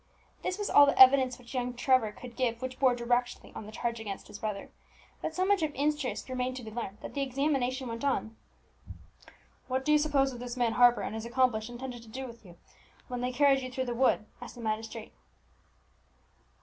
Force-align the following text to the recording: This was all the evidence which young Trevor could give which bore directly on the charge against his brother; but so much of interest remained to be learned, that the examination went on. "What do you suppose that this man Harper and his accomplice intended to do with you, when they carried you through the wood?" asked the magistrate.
This 0.41 0.57
was 0.57 0.67
all 0.67 0.87
the 0.87 0.97
evidence 0.99 1.37
which 1.37 1.53
young 1.53 1.75
Trevor 1.75 2.11
could 2.11 2.35
give 2.35 2.59
which 2.59 2.79
bore 2.79 2.95
directly 2.95 3.51
on 3.53 3.67
the 3.67 3.71
charge 3.71 3.99
against 3.99 4.29
his 4.29 4.39
brother; 4.39 4.71
but 5.21 5.35
so 5.35 5.45
much 5.45 5.61
of 5.61 5.71
interest 5.75 6.27
remained 6.27 6.57
to 6.57 6.63
be 6.63 6.71
learned, 6.71 6.97
that 7.01 7.13
the 7.13 7.21
examination 7.21 7.87
went 7.87 8.03
on. 8.03 8.35
"What 9.67 9.85
do 9.85 9.91
you 9.91 9.99
suppose 9.99 10.31
that 10.31 10.39
this 10.39 10.57
man 10.57 10.73
Harper 10.73 11.01
and 11.03 11.13
his 11.13 11.27
accomplice 11.27 11.69
intended 11.69 12.01
to 12.01 12.09
do 12.09 12.25
with 12.25 12.43
you, 12.43 12.57
when 13.09 13.21
they 13.21 13.31
carried 13.31 13.59
you 13.61 13.71
through 13.71 13.85
the 13.85 13.93
wood?" 13.93 14.25
asked 14.41 14.55
the 14.55 14.61
magistrate. 14.61 15.13